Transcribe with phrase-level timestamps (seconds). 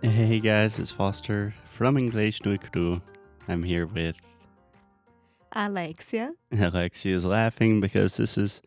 [0.00, 3.02] Hey guys, it's Foster from English no Cru.
[3.48, 4.14] I'm here with
[5.50, 6.34] Alexia.
[6.52, 8.62] Alexia is laughing because this is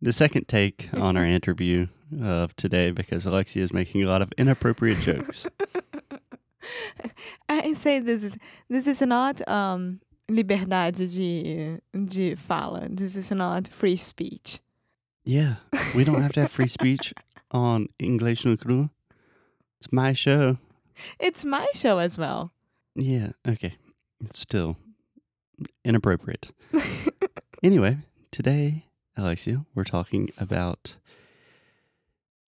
[0.00, 1.88] the second take on our interview
[2.22, 5.46] of today because Alexia is making a lot of inappropriate jokes.
[7.50, 8.38] I say this is
[8.70, 12.88] this is not um liberdade de de fala.
[12.88, 14.60] This is not free speech.
[15.24, 15.56] Yeah,
[15.94, 17.12] we don't have to have free speech
[17.50, 18.88] on English no Cru.
[19.78, 20.58] It's my show.
[21.18, 22.52] It's my show as well.
[22.94, 23.76] Yeah, okay.
[24.24, 24.76] It's still
[25.84, 26.50] inappropriate.
[27.62, 27.98] anyway,
[28.30, 30.96] today, Alexia, we're talking about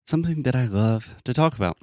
[0.07, 1.77] something that I love to talk about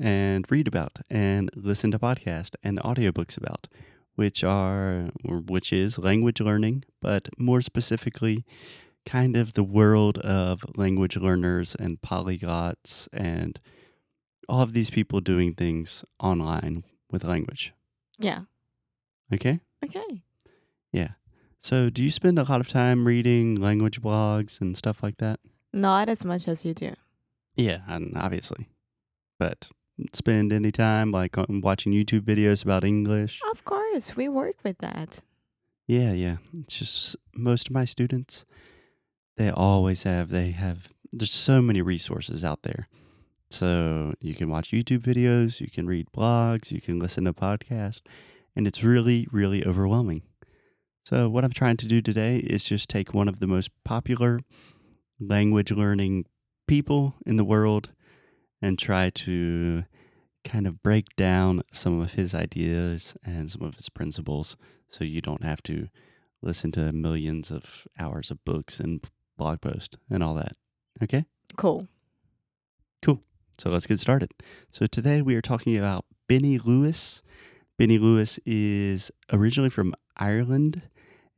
[0.00, 3.68] and read about and listen to podcasts and audiobooks about,
[4.14, 8.44] which are which is language learning, but more specifically
[9.06, 13.60] kind of the world of language learners and polyglots and
[14.48, 17.72] all of these people doing things online with language.
[18.18, 18.42] Yeah.
[19.32, 19.60] Okay?
[19.84, 20.22] Okay.
[20.92, 21.10] Yeah.
[21.60, 25.40] So, do you spend a lot of time reading language blogs and stuff like that?
[25.72, 26.94] Not as much as you do.
[27.56, 28.68] Yeah, and obviously.
[29.38, 29.68] But
[30.12, 33.40] spend any time like watching YouTube videos about English?
[33.50, 35.20] Of course, we work with that.
[35.86, 36.36] Yeah, yeah.
[36.60, 38.44] It's just most of my students
[39.36, 42.88] they always have they have there's so many resources out there.
[43.54, 48.02] So, you can watch YouTube videos, you can read blogs, you can listen to podcasts,
[48.56, 50.22] and it's really really overwhelming.
[51.04, 54.40] So, what I'm trying to do today is just take one of the most popular
[55.20, 56.24] language learning
[56.66, 57.90] people in the world
[58.60, 59.84] and try to
[60.44, 64.56] kind of break down some of his ideas and some of his principles
[64.90, 65.88] so you don't have to
[66.42, 69.06] listen to millions of hours of books and
[69.36, 70.56] blog posts and all that.
[71.02, 71.24] Okay?
[71.56, 71.88] Cool.
[73.02, 73.22] Cool.
[73.58, 74.30] So let's get started.
[74.72, 77.22] So today we are talking about Benny Lewis.
[77.78, 80.82] Benny Lewis is originally from Ireland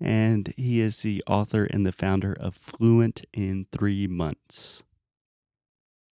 [0.00, 4.82] and he is the author and the founder of Fluent in Three Months.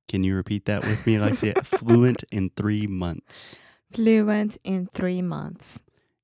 [0.08, 1.54] Can you repeat that with me, Alexia?
[1.62, 3.58] Fluent in Three Months.
[3.92, 5.80] Fluent in three months.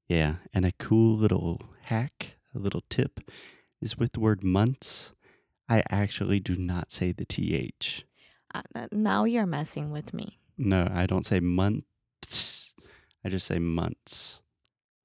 [0.08, 3.20] Yeah, and a cool little hack, a little tip
[3.80, 5.12] is with the word months.
[5.68, 8.04] I actually do not say the TH.
[8.54, 8.62] Uh,
[8.92, 10.38] now you're messing with me.
[10.58, 12.74] No, I don't say months.
[13.24, 14.40] I just say months.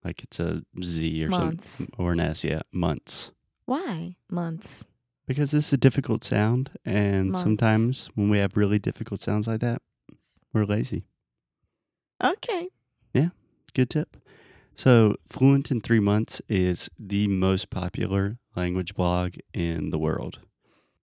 [0.03, 1.69] Like it's a Z or Months.
[1.69, 3.31] something or an S, yeah, months.
[3.65, 4.85] Why months?
[5.27, 7.41] Because it's a difficult sound and Months.
[7.41, 9.81] sometimes when we have really difficult sounds like that,
[10.53, 11.05] we're lazy.
[12.23, 12.69] Okay.
[13.13, 13.29] Yeah.
[13.73, 14.17] Good tip.
[14.75, 20.39] So, Fluent in 3 months is the most popular language blog in the world.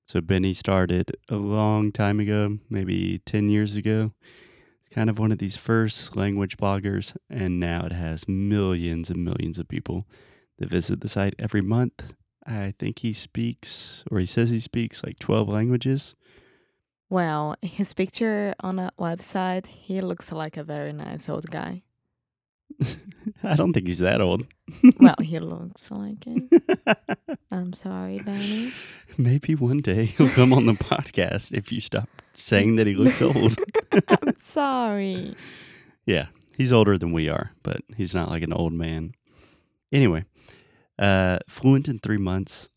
[0.06, 4.12] So, Benny started a long time ago, maybe 10 years ago.
[4.84, 9.24] It's Kind of one of these first language bloggers, and now it has millions and
[9.24, 10.06] millions of people
[10.58, 12.14] that visit the site every month.
[12.46, 16.14] I think he speaks, or he says he speaks like 12 languages.
[17.08, 21.82] Well, his picture on a website, he looks like a very nice old guy.
[23.43, 24.47] I don't think he's that old.
[24.99, 27.38] Well, he looks like it.
[27.50, 28.72] I'm sorry, Benny.
[29.19, 33.21] Maybe one day he'll come on the podcast if you stop saying that he looks
[33.21, 33.59] old.
[34.09, 35.37] I'm sorry.
[36.06, 39.15] Yeah, he's older than we are, but he's not like an old man.
[39.93, 40.25] Anyway,
[40.99, 42.71] uh, fluent in three months.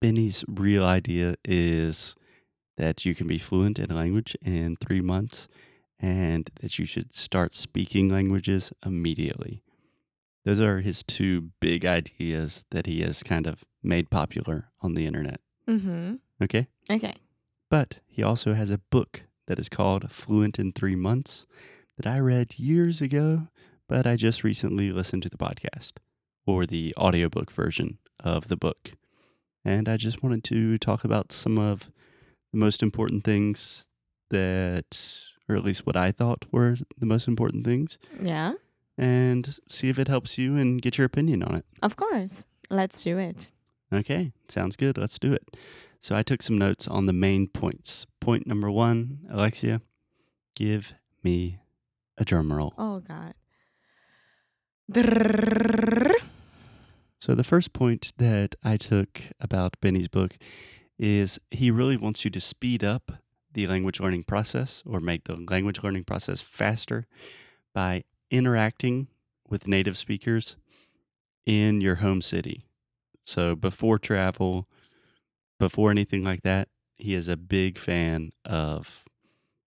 [0.00, 2.16] Benny's real idea is
[2.76, 5.46] that you can be fluent in a language in three months
[6.02, 9.62] and that you should start speaking languages immediately.
[10.44, 15.06] Those are his two big ideas that he has kind of made popular on the
[15.06, 15.40] internet.
[15.68, 16.16] Mm-hmm.
[16.42, 16.66] Okay?
[16.90, 17.14] Okay.
[17.70, 21.46] But he also has a book that is called Fluent in Three Months
[21.96, 23.48] that I read years ago,
[23.88, 25.92] but I just recently listened to the podcast
[26.44, 28.92] or the audiobook version of the book.
[29.64, 31.90] And I just wanted to talk about some of
[32.52, 33.84] the most important things
[34.30, 34.98] that,
[35.52, 38.54] or at least what I thought were the most important things, Yeah,
[38.98, 41.64] and see if it helps you and get your opinion on it.
[41.82, 42.44] of course.
[42.70, 43.50] Let's do it.
[43.92, 44.96] Okay, sounds good.
[44.96, 45.56] Let's do it.
[46.00, 48.06] So I took some notes on the main points.
[48.20, 49.80] Point number one, Alexia,
[50.54, 51.58] Give me
[52.18, 52.74] a drum roll.
[52.78, 53.34] Oh God.
[57.20, 60.36] So, the first point that I took about Benny's book
[60.98, 63.12] is he really wants you to speed up
[63.54, 67.06] the language learning process or make the language learning process faster
[67.74, 69.08] by interacting
[69.48, 70.56] with native speakers
[71.46, 72.64] in your home city.
[73.24, 74.68] So, before travel,
[75.58, 79.04] before anything like that, he is a big fan of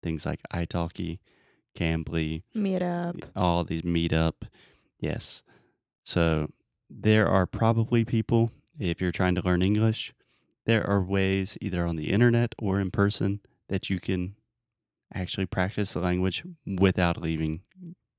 [0.02, 1.20] things like italki,
[1.78, 3.24] Cambly, Meetup.
[3.36, 4.34] all these meetup.
[5.00, 5.44] Yes.
[6.04, 6.52] So
[6.90, 10.14] there are probably people, if you're trying to learn English,
[10.66, 14.36] there are ways either on the internet or in person that you can
[15.14, 17.62] actually practice the language without leaving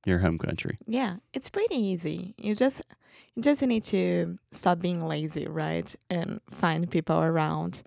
[0.04, 0.78] your home country.
[0.86, 2.34] Yeah, it's pretty easy.
[2.38, 2.80] You just
[3.34, 5.94] you just need to stop being lazy, right?
[6.08, 7.82] And find people around.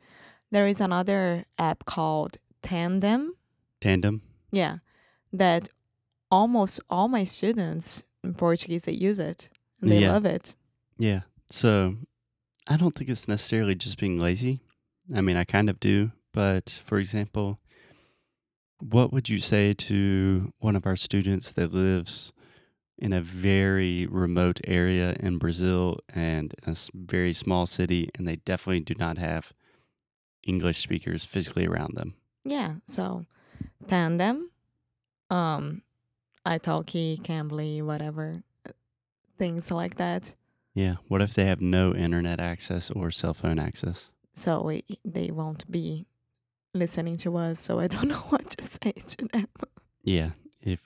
[0.51, 3.33] There is another app called Tandem.
[3.81, 4.21] Tandem.
[4.51, 4.77] Yeah,
[5.31, 5.69] that
[6.31, 9.49] almost all my students in Portuguese they use it.
[9.81, 10.11] And they Yeah.
[10.11, 10.55] love it.
[10.97, 11.21] Yeah.
[11.49, 11.95] So
[12.67, 14.59] I don't think it's necessarily just being lazy.
[15.15, 16.11] I mean, I kind of do.
[16.33, 17.59] But for example,
[18.79, 22.31] what would you say to one of our students that lives
[22.97, 28.81] in a very remote area in Brazil and a very small city, and they definitely
[28.81, 29.53] do not have
[30.45, 32.15] English speakers physically around them?
[32.43, 33.25] Yeah, so
[33.87, 34.49] Tandem,
[35.29, 35.81] um,
[36.45, 38.43] italki, Cambly, whatever,
[39.37, 40.35] things like that.
[40.73, 40.95] Yeah.
[41.07, 44.11] What if they have no internet access or cell phone access?
[44.33, 46.05] So we, they won't be
[46.73, 47.59] listening to us.
[47.59, 49.47] So I don't know what to say to them.
[50.03, 50.31] Yeah.
[50.61, 50.81] If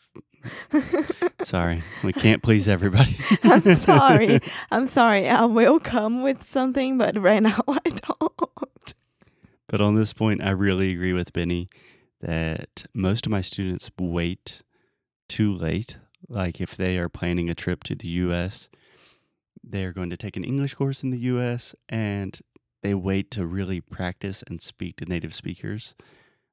[1.43, 3.17] sorry, we can't please everybody.
[3.43, 4.39] I'm sorry.
[4.71, 5.29] I'm sorry.
[5.29, 8.93] I will come with something, but right now I don't.
[9.67, 11.69] But on this point, I really agree with Benny
[12.21, 14.61] that most of my students wait
[15.27, 15.97] too late.
[16.29, 18.69] Like if they are planning a trip to the US,
[19.63, 22.39] they are going to take an English course in the US and
[22.83, 25.95] they wait to really practice and speak to native speakers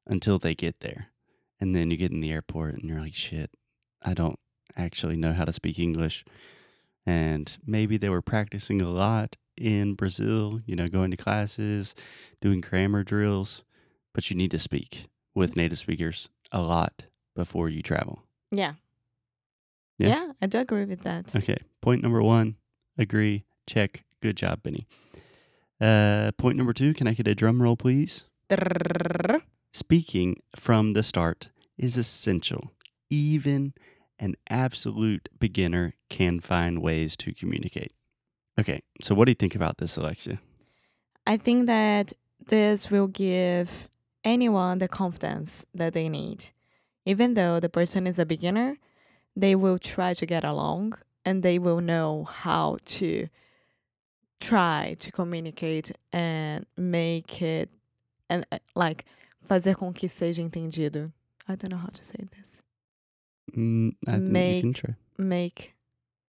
[0.06, 1.08] until they get there.
[1.60, 3.50] And then you get in the airport and you're like, shit,
[4.00, 4.38] I don't
[4.76, 6.24] actually know how to speak English.
[7.04, 11.94] And maybe they were practicing a lot in Brazil, you know, going to classes,
[12.40, 13.62] doing grammar drills,
[14.14, 17.04] but you need to speak with native speakers a lot
[17.34, 18.22] before you travel.
[18.52, 18.74] Yeah.
[19.98, 20.08] Yeah.
[20.08, 21.34] Yeah, I do agree with that.
[21.34, 21.58] Okay.
[21.82, 22.56] Point number one,
[22.96, 24.04] agree, check.
[24.22, 24.86] Good job, Benny.
[25.80, 28.24] Uh, point number two, can I get a drum roll, please?
[29.72, 31.48] Speaking from the start
[31.78, 32.72] is essential.
[33.08, 33.72] Even
[34.18, 37.92] an absolute beginner can find ways to communicate.
[38.58, 40.40] Okay, so what do you think about this, Alexia?
[41.26, 42.12] I think that
[42.48, 43.88] this will give
[44.22, 46.46] anyone the confidence that they need.
[47.06, 48.76] Even though the person is a beginner,
[49.34, 53.28] they will try to get along and they will know how to
[54.40, 57.68] try to communicate and make it
[58.28, 59.04] and uh, like
[59.48, 61.12] fazer com que seja entendido.
[61.48, 62.62] I don't know how to say this.
[63.56, 64.94] Mm, I think you can Make- try.
[65.18, 65.74] Make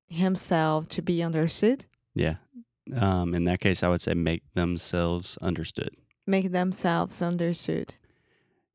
[0.08, 2.36] himself to be understood, Yeah.
[2.94, 5.92] Um, in that case, I would say make themselves understood.
[6.28, 7.96] make themselves understood.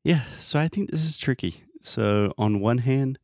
[0.03, 1.63] Yeah, so I think this is tricky.
[1.83, 3.19] So, on one hand,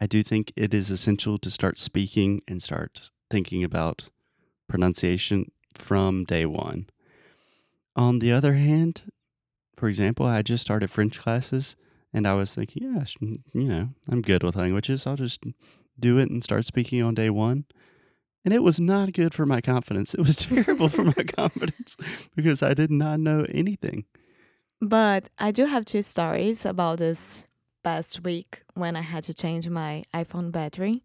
[0.00, 4.08] I do think it is essential to start speaking and start thinking about
[4.68, 6.88] pronunciation from day one.
[7.96, 9.02] On the other hand,
[9.76, 11.76] for example, I just started French classes
[12.12, 13.04] and I was thinking, yeah,
[13.52, 15.06] you know, I'm good with languages.
[15.06, 15.42] I'll just
[15.98, 17.64] do it and start speaking on day one.
[18.44, 20.14] And it was not good for my confidence.
[20.14, 21.96] It was terrible for my confidence
[22.34, 24.04] because I did not know anything.
[24.80, 27.46] But I do have two stories about this
[27.82, 31.02] past week when I had to change my iPhone battery.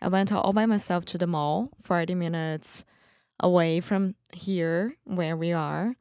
[0.00, 2.84] I went all by myself to the mall, 40 minutes
[3.42, 5.94] away from here where we are.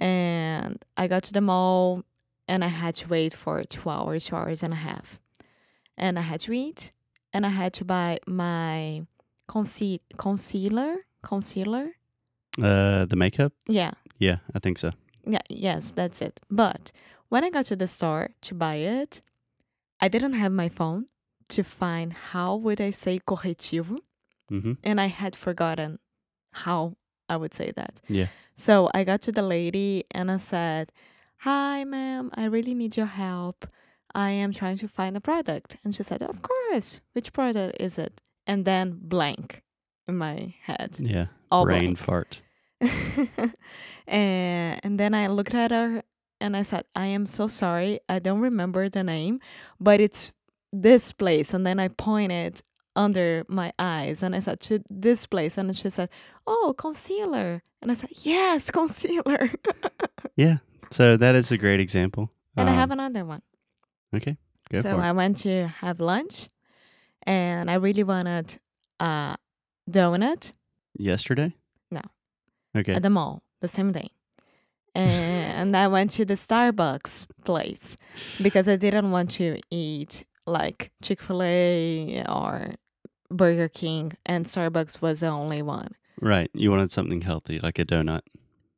[0.00, 2.02] And I got to the mall
[2.48, 5.20] and I had to wait for two hours, two hours and a half.
[5.96, 6.92] And I had to eat
[7.32, 9.06] and I had to buy my
[9.48, 10.96] conce- concealer.
[11.22, 11.92] Concealer?
[12.62, 13.52] Uh, the makeup?
[13.66, 13.92] Yeah.
[14.18, 14.90] Yeah, I think so.
[15.26, 16.40] Yeah, yes, that's it.
[16.50, 16.92] But
[17.28, 19.22] when I got to the store to buy it,
[20.00, 21.06] I didn't have my phone
[21.48, 23.98] to find how would I say corretivo,
[24.50, 24.72] Mm-hmm.
[24.84, 25.98] and I had forgotten
[26.54, 26.94] how
[27.28, 28.00] I would say that.
[28.08, 28.28] Yeah.
[28.56, 30.92] So I got to the lady and I said,
[31.38, 33.66] "Hi, ma'am, I really need your help.
[34.14, 37.00] I am trying to find a product." And she said, "Of course.
[37.14, 39.62] Which product is it?" And then blank
[40.06, 41.26] in my head, Yeah.
[41.50, 41.98] all Brain blank.
[41.98, 42.40] fart.
[44.06, 46.02] and, and then I looked at her
[46.40, 48.00] and I said, I am so sorry.
[48.08, 49.40] I don't remember the name,
[49.80, 50.32] but it's
[50.72, 51.54] this place.
[51.54, 52.62] And then I pointed
[52.96, 55.58] under my eyes and I said, to this place.
[55.58, 56.08] And she said,
[56.46, 57.62] oh, concealer.
[57.82, 59.50] And I said, yes, concealer.
[60.36, 60.58] Yeah.
[60.90, 62.30] So that is a great example.
[62.56, 63.42] and I Um, have another one.
[64.16, 64.36] Okay.
[64.70, 66.48] Go so I went to have lunch
[67.26, 68.58] and I really wanted
[68.98, 69.36] a
[69.90, 70.52] donut
[70.98, 71.54] Yesterday?
[71.90, 72.00] No.
[72.76, 72.94] Okay.
[72.94, 74.10] at the mall the same day.
[74.94, 77.96] And I went to the Starbucks place
[78.40, 82.74] because I didn't want to eat like Chick fil A or
[83.30, 85.92] Burger King, and Starbucks was the only one.
[86.20, 86.50] Right.
[86.54, 88.22] You wanted something healthy, like a donut.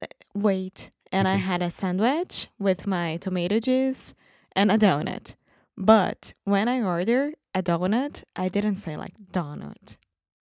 [0.02, 4.14] Uh, wait, and I had a sandwich with my tomato juice
[4.54, 5.36] and a donut.
[5.76, 9.96] But when I ordered a donut, I didn't say like donut.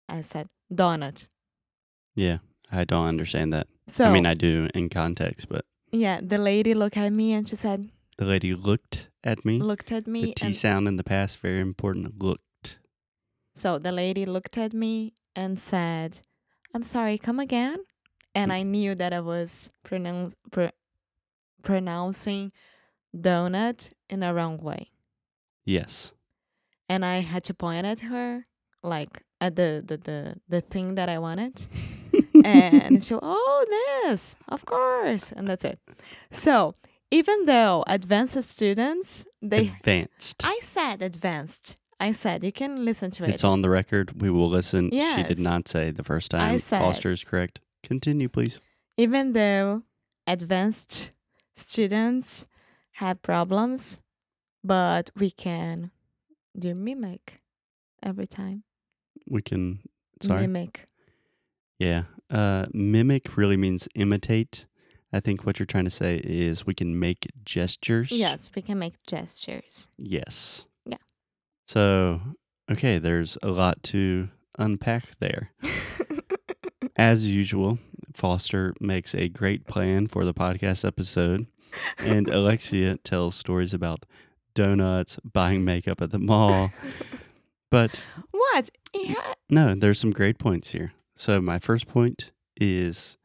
[0.08, 1.28] I said donut.
[2.14, 2.38] Yeah.
[2.70, 3.68] I don't understand that.
[3.86, 7.48] So I mean, I do in context, but yeah, the lady looked at me and
[7.48, 9.60] she said, the lady looked at me.
[9.60, 10.26] looked at me.
[10.26, 12.22] the T sound in the past, very important.
[12.22, 12.42] Looked.
[13.54, 16.20] So the lady looked at me and said,
[16.74, 17.78] "I'm sorry, come again."
[18.36, 18.52] And.
[18.52, 20.74] I knew that I was pronounce, pr-
[21.62, 22.50] pronouncing
[23.16, 24.90] donut in a wrong way.
[25.64, 26.12] Yes.
[26.88, 28.46] and I had to point at her,
[28.82, 31.66] like at the the the, the thing that I wanted,
[32.44, 33.64] and she, oh,
[34.04, 35.78] this, of course, and that's it.
[36.30, 36.74] So
[37.10, 40.42] even though advanced students, they, Advanced.
[40.44, 41.76] I said advanced.
[42.04, 43.30] I said you can listen to it.
[43.30, 44.20] It's on the record.
[44.20, 44.90] We will listen.
[44.92, 45.16] Yes.
[45.16, 46.58] She did not say the first I time.
[46.60, 47.60] said- Foster is correct.
[47.82, 48.60] Continue, please.
[48.96, 49.82] even though
[50.26, 51.12] advanced
[51.56, 52.46] students
[52.92, 54.02] have problems,
[54.62, 55.90] but we can
[56.58, 57.40] do mimic
[58.02, 58.64] every time.
[59.28, 59.80] We can.
[60.22, 60.42] Sorry.
[60.46, 60.88] Mimic.
[61.78, 62.04] Yeah.
[62.30, 64.66] Uh, mimic really means imitate.
[65.12, 68.10] I think what you're trying to say is we can make gestures.
[68.12, 69.88] Yes, we can make gestures.
[69.96, 70.66] Yes.
[71.66, 72.20] So,
[72.70, 74.28] okay, there's a lot to
[74.58, 75.50] unpack there.
[76.96, 77.78] As usual,
[78.14, 81.46] Foster makes a great plan for the podcast episode,
[81.98, 84.06] and Alexia tells stories about
[84.54, 86.72] donuts, buying makeup at the mall.
[87.70, 88.70] But what?
[88.92, 89.34] Yeah.
[89.50, 90.92] no, there's some great points here.
[91.16, 93.16] So, my first point is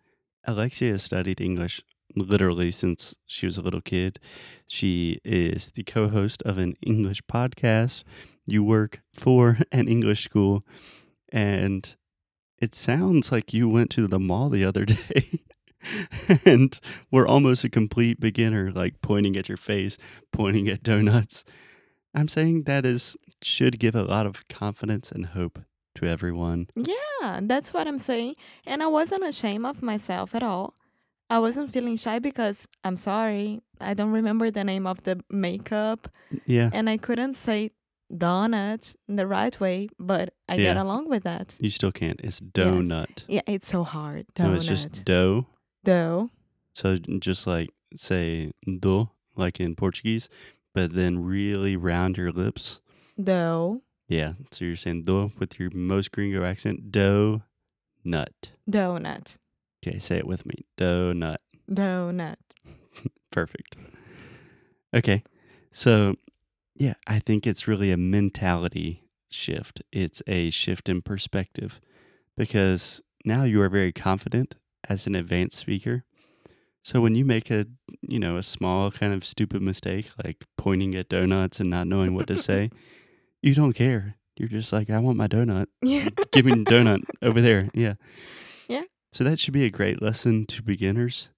[0.43, 1.83] Alexia has studied English
[2.15, 4.19] literally since she was a little kid.
[4.67, 8.03] She is the co host of an English podcast.
[8.45, 10.65] You work for an English school,
[11.31, 11.95] and
[12.59, 15.41] it sounds like you went to the mall the other day.
[16.45, 16.77] and
[17.09, 19.97] were almost a complete beginner, like pointing at your face,
[20.33, 21.45] pointing at donuts.
[22.13, 25.59] I'm saying that is should give a lot of confidence and hope
[25.95, 26.67] to everyone.
[26.75, 28.35] Yeah, that's what I'm saying.
[28.65, 30.73] And I wasn't ashamed of myself at all.
[31.29, 33.61] I wasn't feeling shy because I'm sorry.
[33.79, 36.09] I don't remember the name of the makeup
[36.45, 37.71] Yeah, and I couldn't say
[38.11, 40.83] donut in the right way, but I get Yeah.
[40.83, 41.55] along with that.
[41.59, 42.19] you still can't.
[42.23, 43.23] It's donut.
[43.27, 44.25] Yeah, it's so hard.
[44.35, 44.47] Donut.
[44.49, 45.45] No, it's just dough.
[45.83, 46.29] dough.
[46.73, 50.29] So just like say do, like in Portuguese,
[50.73, 52.81] but then really round your lips.
[53.21, 53.81] Dough.
[54.07, 54.33] Yeah.
[54.51, 56.91] So you're saying do with your most gringo accent.
[56.91, 57.43] Dough
[58.03, 58.51] nut.
[58.69, 59.37] Donut.
[59.85, 60.65] Okay, say it with me.
[60.77, 61.37] Donut.
[61.71, 62.35] Donut.
[63.31, 63.75] Perfect.
[64.93, 65.23] Okay.
[65.73, 66.15] So,
[66.75, 69.81] yeah, I think it's really a mentality shift.
[69.91, 71.79] It's a shift in perspective
[72.35, 74.55] because now you are very confident
[74.87, 76.03] as an advanced speaker.
[76.83, 77.65] So when you make a,
[78.01, 82.15] you know, a small kind of stupid mistake like pointing at donuts and not knowing
[82.15, 82.69] what to say,
[83.41, 84.15] you don't care.
[84.37, 85.67] You're just like, I want my donut.
[85.81, 86.09] Yeah.
[86.31, 87.69] Give me donut over there.
[87.73, 87.95] Yeah.
[89.11, 91.29] So that should be a great lesson to beginners.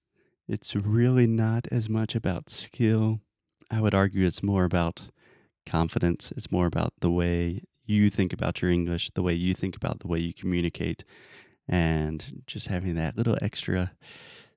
[0.46, 3.20] It's really not as much about skill.
[3.70, 5.02] I would argue it's more about
[5.64, 6.32] confidence.
[6.36, 10.00] It's more about the way you think about your English, the way you think about
[10.00, 11.04] the way you communicate,
[11.66, 13.92] and just having that little extra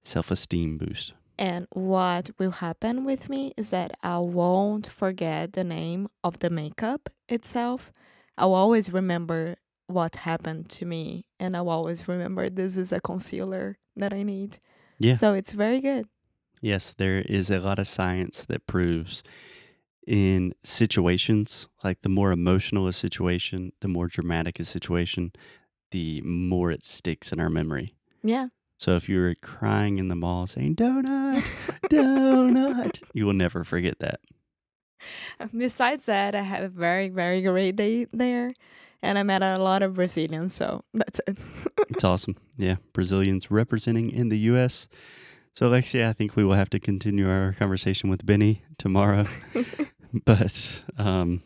[0.03, 1.13] self esteem boost.
[1.37, 6.49] And what will happen with me is that I won't forget the name of the
[6.49, 7.91] makeup itself.
[8.37, 9.55] I'll always remember
[9.87, 14.59] what happened to me, and I'll always remember this is a concealer that I need.
[14.99, 15.13] Yeah.
[15.13, 16.07] So it's very good.
[16.61, 19.21] Yes, there is a lot of science that proves
[20.07, 25.31] in situations, like the more emotional a situation, the more dramatic a situation,
[25.91, 27.93] the more it sticks in our memory.
[28.23, 28.47] Yeah.
[28.77, 31.43] So if you're crying in the mall saying donut,
[31.89, 34.19] donut, you will never forget that.
[35.55, 38.53] Besides that, I had a very, very great day there,
[39.01, 40.53] and I met a lot of Brazilians.
[40.53, 41.37] So that's it.
[41.89, 42.35] It's awesome.
[42.57, 44.87] Yeah, Brazilians representing in the U.S.
[45.55, 49.25] So Alexia, I think we will have to continue our conversation with Benny tomorrow.
[50.25, 51.41] but um,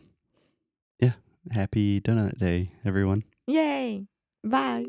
[1.50, 3.24] happy Donut Day, everyone.
[3.46, 4.06] Yay!
[4.44, 4.84] Bye!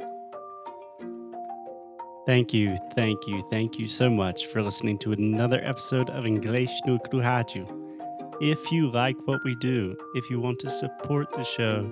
[2.28, 6.70] Thank you, thank you, thank you so much for listening to another episode of English
[6.86, 7.78] no Kruhaju.
[8.40, 11.92] If you like what we do, if you want to support the show,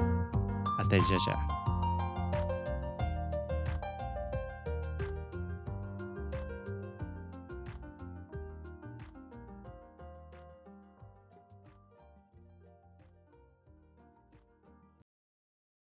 [0.77, 1.31] 啊等一下下